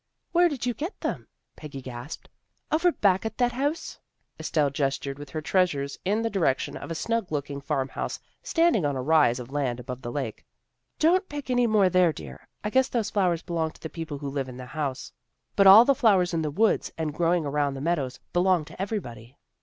[0.31, 2.27] "Where did you get them?" Peggy gasped."
[2.71, 3.99] Over back of that house."
[4.39, 8.83] Estelle ges tured with her treasures in the direction of a snug looking farmhouse standing
[8.83, 10.43] on a rise of land above the lake."
[10.97, 12.47] Don't pick any more there, dear.
[12.63, 15.13] I guess those flowers belong to the people who live in the house.
[15.55, 19.37] But all the flowers in the woods, and growing around the meadows, belong to everybody."